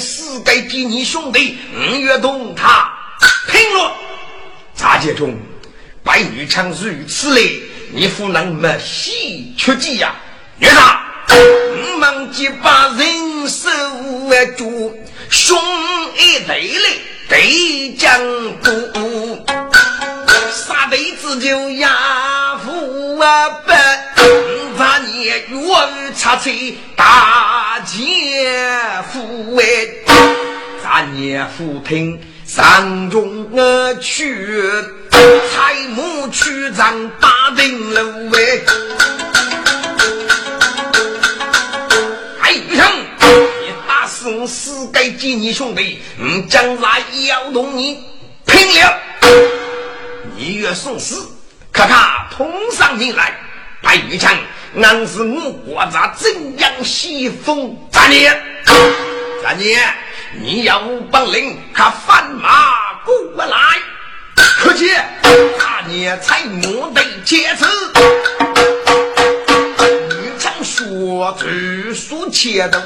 [0.00, 2.90] 枪相思该给你兄弟，五月同他
[3.50, 3.92] 拼了。
[4.74, 5.36] 查杰中，
[6.02, 7.60] 白女枪如此嘞，
[7.92, 10.14] 你夫人没喜出计呀？
[10.58, 13.68] 月杀，我忙急把人手
[14.56, 14.98] 住，
[15.28, 15.58] 兄
[16.16, 16.98] 一对嘞，
[17.28, 18.18] 对将
[18.62, 18.70] 都。
[20.50, 23.50] 杀辈子就压父啊！
[23.66, 23.76] 本
[24.16, 24.59] 咱
[25.20, 28.58] 年月插嘴大姐
[29.12, 29.64] 夫哎，
[30.82, 34.58] 咱年夫听上中我去，
[35.10, 38.60] 财母去张八顶楼哎。
[42.40, 42.86] 哎，余生，
[43.20, 48.02] 你打死我死该几你兄弟，嗯，将来要同你
[48.46, 48.98] 拼了。
[50.38, 51.28] 一月送死，
[51.70, 53.38] 咔咔通上进来。
[53.82, 54.36] 白玉强，
[54.82, 58.38] 俺是我国家怎样西风咱年？
[59.42, 59.80] 咱年，
[60.38, 63.56] 你要无本领，可翻马过来。
[64.34, 64.90] 可惜，
[65.58, 67.64] 大年才莫得节制。
[70.10, 72.78] 玉强说：“据说切都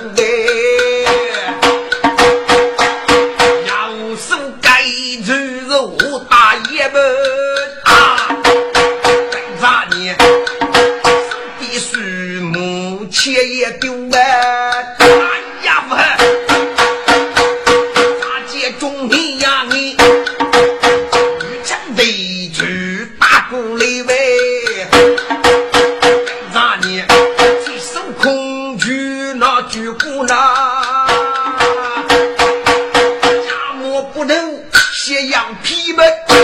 [35.29, 36.44] 两琵琶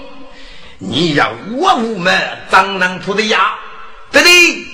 [0.83, 2.11] 你要我无门
[2.49, 3.53] 张能铺的呀？
[4.11, 4.65] 对对，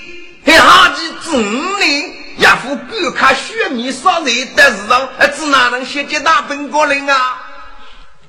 [0.45, 2.13] 还下几子呢？
[2.37, 7.41] 也副观看血米杀人的时候，只哪能写几大本过人啊？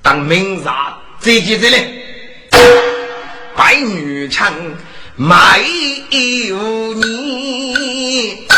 [0.02, 0.64] 当明日
[1.20, 1.88] 再接再来。
[3.54, 4.52] 白女枪
[5.14, 5.60] 卖
[6.10, 8.48] 有你，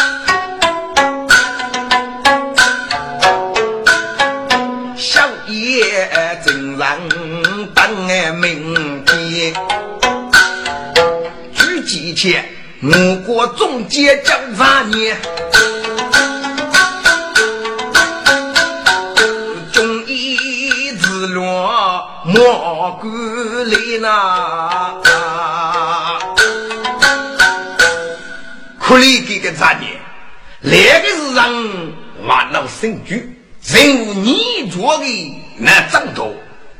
[4.96, 6.78] 小爷正
[7.90, 9.52] 让等明天，
[11.52, 12.44] 举几钱？
[12.80, 15.16] 我国总结叫啥年？
[19.72, 21.44] 中医治乱
[22.26, 25.00] 莫管理呐！
[28.78, 30.00] 苦力给个啥年？
[30.60, 31.52] 那个是让
[32.24, 33.36] 万老生居，
[33.66, 35.04] 任务你做的
[35.58, 36.32] 那张头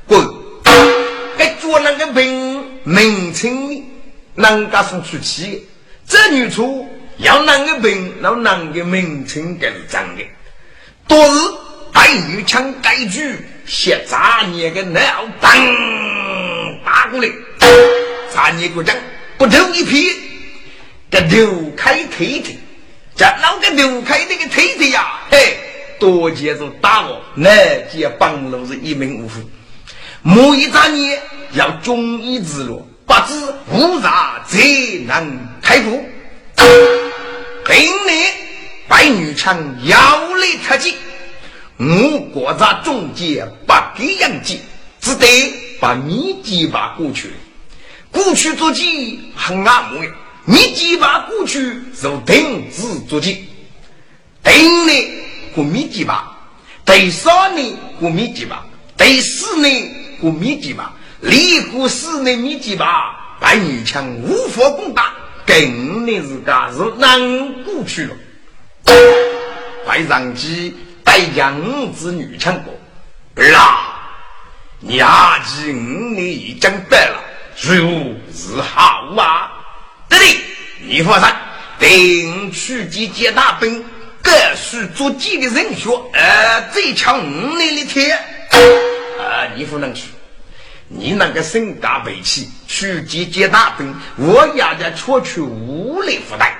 [0.07, 0.40] 滚！
[1.39, 3.85] 该做那个名名称，
[4.35, 5.67] 人家送出去。
[6.07, 10.23] 这女厨要哪个病，那哪个名称给是长的？
[11.07, 11.39] 多日
[11.93, 15.01] 白玉枪改句，写杂念个脑
[15.41, 15.53] 当
[16.85, 17.29] 打过来，
[18.33, 18.97] 杂年鼓掌，
[19.37, 20.13] 不头一撇，
[21.11, 22.57] 这刘开腿腿，
[23.17, 25.57] 这老个刘开那个腿腿呀，嘿，
[25.99, 27.51] 多接着打我，那
[27.93, 29.41] 接帮路是一命呜呼。
[30.23, 31.21] 某一杂年
[31.53, 32.87] 要中医之路。
[33.07, 33.35] 不知
[33.73, 34.57] 无啥才
[35.05, 36.01] 能开府，
[37.67, 38.33] 今年
[38.87, 40.95] 白女强要来特急，
[41.77, 44.61] 我国在中间不给养鸡，
[45.01, 45.27] 只得
[45.81, 47.33] 把米鸡把过去，
[48.13, 50.09] 过去做鸡很安稳，
[50.45, 53.49] 米鸡把过去就停止做鸡，
[54.45, 55.11] 今年
[55.53, 56.39] 过米鸡吧，
[56.85, 58.65] 第三年过米鸡吧，
[58.97, 60.95] 第四年过米鸡吧。
[61.21, 65.13] 离过四年米几把，白女枪无法攻打，
[65.47, 68.15] 更年自家是难过去了。
[69.87, 72.73] 白长基带养子女枪过，
[73.35, 74.01] 儿啊，
[74.79, 77.23] 你阿几五年已经得了，
[77.61, 79.53] 如是好啊！
[80.09, 80.37] 对对，
[80.81, 81.29] 你放心，
[81.79, 83.85] 定去集结大兵，
[84.23, 88.19] 各需做几个人选，呃，最强五年的天，
[89.21, 90.05] 啊，你不能去。
[90.89, 96.53] 你那个身家背气去集结大兵，我也得出去无力负担。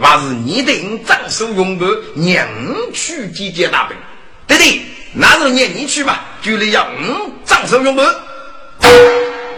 [0.00, 2.48] 还是你得长手用兵，娘
[2.92, 3.96] 去集结大兵。
[4.46, 4.82] 对对，
[5.12, 8.04] 那就念你去吧，就得要嗯长手用兵。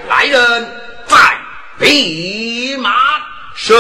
[0.08, 0.40] 来人，
[1.08, 1.16] 在
[1.78, 2.90] 备马
[3.54, 3.74] 射，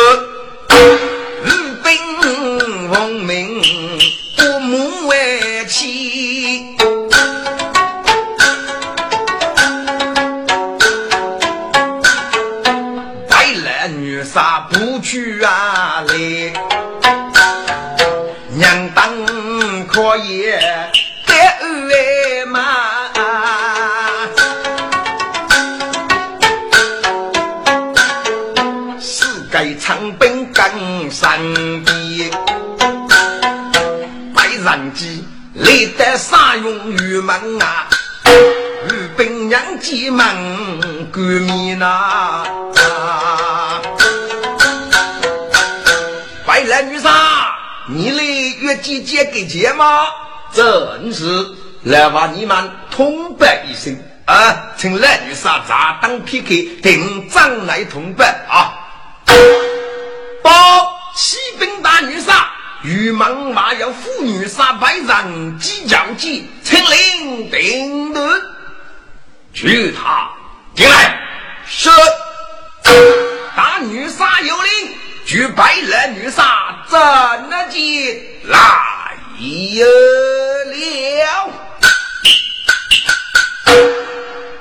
[1.44, 1.48] 御
[1.82, 3.62] 兵奉命，
[4.36, 6.45] 不母为妻。
[15.06, 16.02] 去啊？
[16.08, 16.14] 来，
[18.50, 19.08] 娘当
[19.86, 20.50] 可以
[21.24, 22.58] 得二嘛？
[28.98, 31.38] 世界长兵更上
[31.84, 32.28] 边，
[34.34, 37.86] 白人机来得啥用于门啊？
[38.90, 40.26] 与兵娘结盟
[41.12, 42.42] 革命呐！
[42.74, 43.45] 来，
[48.86, 50.06] 姐姐给钱吗？
[50.52, 51.24] 正是，
[51.82, 58.78] 来把你们通报一声啊，请来女婿咋当 PK，定张来通报啊！
[60.40, 60.52] 报
[61.16, 62.32] 骑兵大女婿，
[62.84, 68.40] 御门马要妇女杀百人，几将计，请令定论，
[69.52, 70.30] 去他
[70.76, 71.20] 进来，
[71.66, 71.90] 是
[73.56, 74.70] 大女杀有令。
[75.26, 77.00] 举白兰女杀，怎
[77.50, 77.80] 能见
[78.46, 78.56] 来
[79.38, 79.84] 了？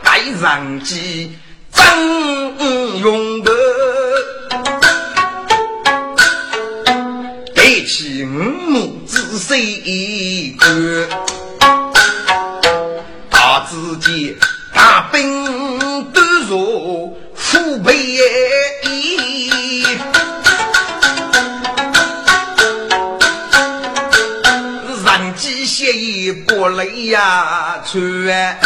[0.04, 0.10] 该
[0.40, 1.32] 上计
[1.72, 1.84] 怎
[3.00, 3.52] 用得？
[7.54, 10.66] 得起五目仔细观，
[13.30, 14.38] 他自己
[14.74, 18.18] 大兵都如虎背
[26.32, 28.59] 不累呀，穿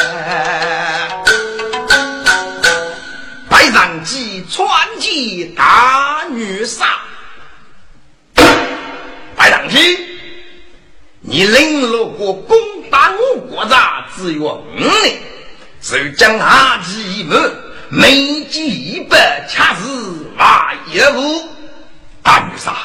[3.49, 4.67] 白长鸡穿
[4.99, 6.85] 起大女杀，
[9.35, 9.97] 白长鸡，
[11.21, 12.57] 你领了过攻
[12.89, 15.17] 打我国家只有五年，
[15.81, 17.35] 只有将下计谋，
[17.89, 19.89] 每计一百，恰是
[20.37, 21.49] 万一物。
[22.21, 22.75] 大女杀，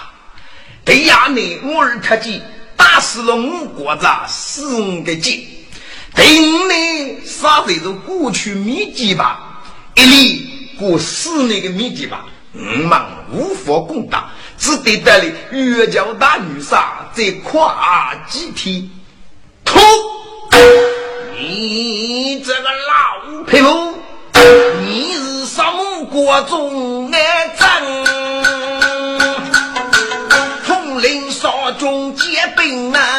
[0.85, 2.41] 对呀，你我儿特计。
[2.77, 5.49] 打死了五国子四五个鸡，
[6.15, 9.63] 定呢，杀这个过去秘籍吧，
[9.95, 13.01] 一里过四年的秘籍吧，我们
[13.33, 18.91] 无法攻打，只得带领岳家大女杀再跨几天。
[19.65, 19.79] 突，
[21.39, 23.95] 你这个老匹夫，
[24.85, 27.19] 你是什么国中的
[27.59, 28.24] 将？
[32.75, 33.14] 结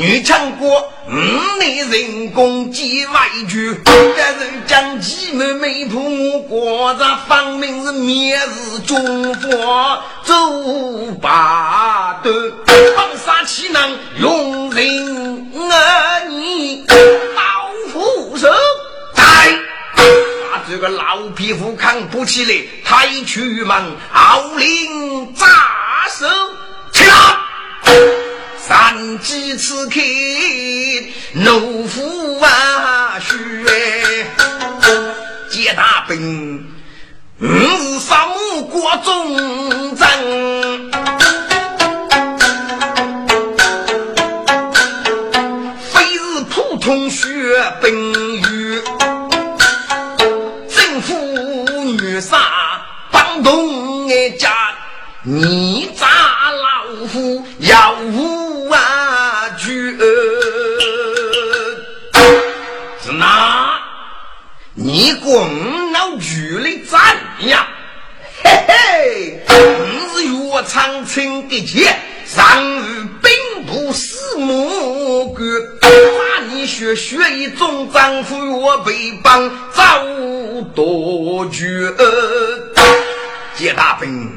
[0.00, 10.34] 女强国，五内人工几万句，但是将其们没图，国家方明是灭日中华，走
[11.20, 12.34] 八段，
[12.96, 17.42] 放杀岂能用人儿女刀
[17.92, 18.48] 斧手？
[19.12, 19.22] 在
[20.50, 22.54] 把这个老匹夫扛不起来，
[22.86, 23.76] 抬去门
[24.10, 25.46] 号令扎
[26.08, 26.26] 手，
[26.90, 27.36] 起来！
[28.70, 30.00] 三几次开，
[31.32, 33.34] 怒虎啊血！
[35.50, 36.64] 接大兵，
[37.40, 40.06] 五是三五国中征，
[45.92, 47.26] 非是普通血
[47.82, 48.82] 兵员。
[50.68, 51.12] 政府
[51.98, 52.38] 女杀
[53.10, 54.52] 帮动一家，
[55.24, 56.06] 你咋
[70.64, 71.96] 长青的姐，
[72.26, 74.54] 上日兵部司马
[75.34, 75.40] 官，
[75.80, 80.04] 把你学学一种丈夫岳被帮遭
[80.74, 81.92] 多绝。
[83.56, 84.30] 接大兵，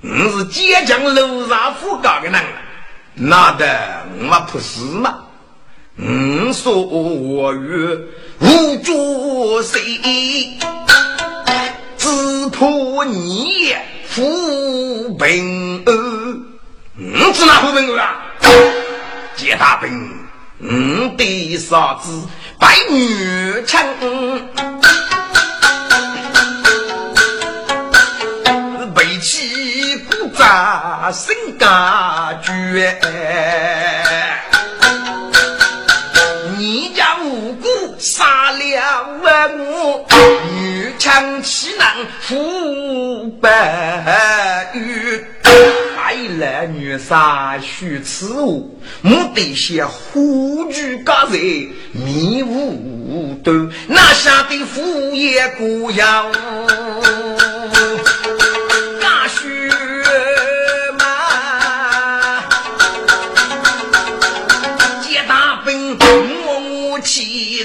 [0.00, 2.42] 你是接将楼上副高的人。
[3.14, 5.20] 那的我不是嘛？
[5.96, 7.98] 我说我与
[8.40, 9.78] 无主谁，
[11.96, 13.74] 只托你
[14.14, 14.22] 扶
[15.18, 15.90] 贫儿。
[16.96, 18.14] 我是哪扶贫儿啊？
[19.34, 19.90] 接大兵，
[20.60, 22.22] 我的嫂子
[22.60, 23.84] 白女强，
[28.94, 32.94] 背起古扎身家眷。
[36.56, 37.66] 你家无辜
[37.98, 40.53] 杀了我，女
[41.04, 41.86] 强岂能
[42.22, 45.22] 负白玉？
[46.02, 56.30] 爱来女杀须此物，目的些虎踞高人，迷雾端，哪下的副业孤要？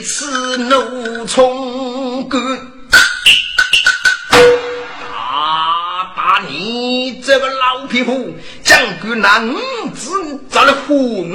[0.02, 2.42] 此怒冲冠，
[7.90, 8.38] 皮肤！
[8.64, 11.26] 将军那五子遭了虎，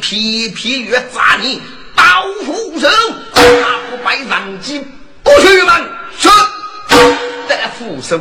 [0.00, 1.62] 皮皮越砸你
[1.94, 2.88] 刀斧手，
[3.32, 4.84] 大不白上级
[5.22, 5.78] 不去吗？
[6.18, 6.28] 是，
[7.48, 8.20] 得斧手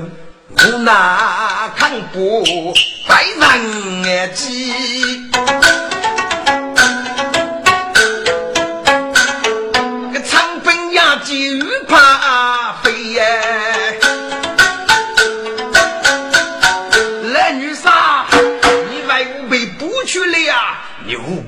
[0.51, 2.43] 我那看不
[3.07, 4.71] 白上级。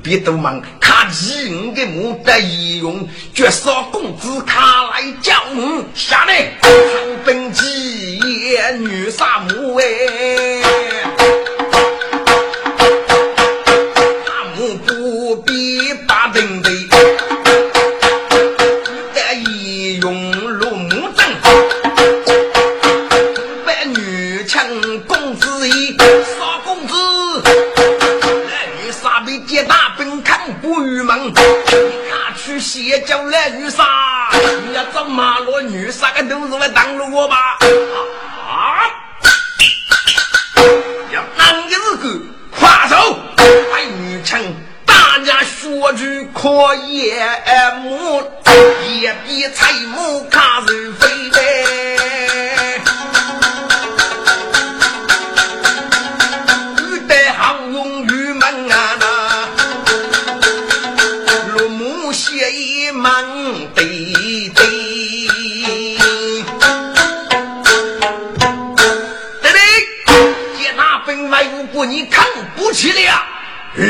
[0.08, 6.54] 别都忙，卡起我的牡丹衣用，绝少公子卡来叫我下来。
[6.62, 6.72] 长
[7.26, 7.66] 本鸡
[8.80, 9.84] 女杀母哎，
[32.78, 33.84] 看去邪教来女杀，
[34.68, 37.58] 你要找马路女杀个都是来挡路我吧？
[38.48, 38.86] 啊！
[41.12, 42.22] 要男的日个
[42.60, 43.20] 快手，
[43.74, 44.40] 爱女强，
[44.86, 47.20] 大家说句可也
[47.82, 48.32] 木，
[49.00, 51.97] 也比财木卡人飞呗。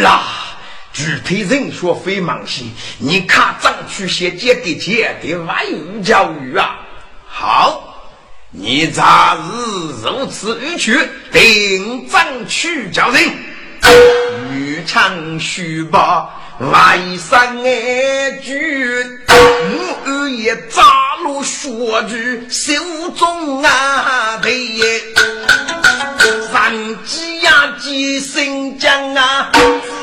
[0.02, 0.24] 啦，
[0.94, 2.64] 具体人说非忙些，
[3.00, 6.80] 你看张去写借给借的外语教育啊。
[7.28, 8.12] 好，
[8.52, 9.40] 你咋日
[10.04, 10.98] 如此迂曲，
[11.32, 13.24] 定张去教人？
[14.54, 16.30] 欲唱须把
[16.60, 20.82] 外三爱句，我也扎
[21.24, 21.70] 入血
[22.10, 22.74] 句，手
[23.18, 24.80] 中啊对。
[27.98, 29.60] 三鸡呀鸡生姜啊，只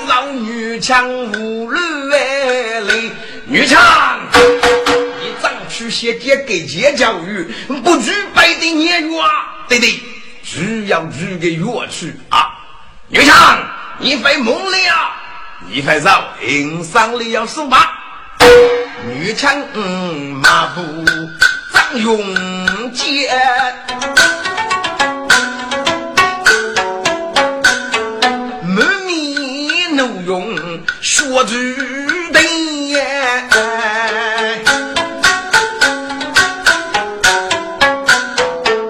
[0.08, 1.78] 让女强无路
[2.08, 2.92] 来。
[3.46, 3.80] 女强，
[5.20, 9.28] 你长去些爹给接教育，不具备的年月啊，
[9.68, 10.00] 对对，
[10.42, 12.50] 只要具个乐曲啊。
[13.08, 13.58] 女强，
[13.98, 15.12] 你会梦了，
[15.70, 17.92] 你会绕平上了要数吧？
[19.06, 19.56] 女强，
[20.42, 20.82] 马步
[21.72, 23.30] 张勇杰。
[31.06, 31.76] 说句
[32.32, 32.42] 对
[32.88, 32.98] 呀，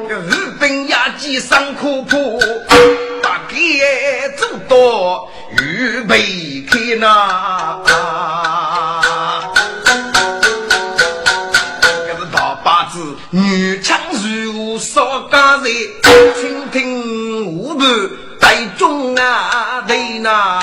[0.09, 2.41] 日本牙机上苦苦，
[3.21, 5.29] 把别走多
[5.61, 7.83] 预备开那。
[12.07, 15.65] 这是大把子女强如少家人，
[16.41, 17.89] 倾听无伴
[18.39, 20.61] 带中啊对那。